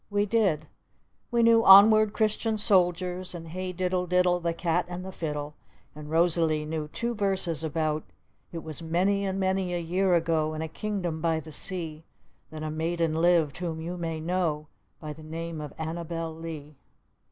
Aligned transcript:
We 0.09 0.25
did. 0.25 0.65
We 1.29 1.43
knew 1.43 1.63
"Onward 1.63 2.11
Christian 2.11 2.57
Soldiers," 2.57 3.35
and 3.35 3.49
"Hey 3.49 3.71
Diddle, 3.71 4.07
Diddle, 4.07 4.39
the 4.39 4.51
Cat 4.51 4.87
and 4.89 5.05
the 5.05 5.11
Fiddle." 5.11 5.53
And 5.93 6.09
Rosalee 6.09 6.65
knew 6.65 6.87
two 6.87 7.13
verses 7.13 7.63
about 7.63 8.01
It 8.51 8.63
was 8.63 8.81
many 8.81 9.23
and 9.27 9.39
many 9.39 9.75
a 9.75 9.79
year 9.79 10.15
ago 10.15 10.55
In 10.55 10.63
a 10.63 10.67
kingdom 10.67 11.21
by 11.21 11.39
the 11.39 11.51
sea, 11.51 12.03
That 12.49 12.63
a 12.63 12.71
maiden 12.71 13.13
lived 13.13 13.57
whom 13.59 13.79
you 13.79 13.95
may 13.95 14.19
know 14.19 14.65
By 14.99 15.13
the 15.13 15.21
name 15.21 15.61
of 15.61 15.71
Annabel 15.77 16.33
Lee. 16.35 16.77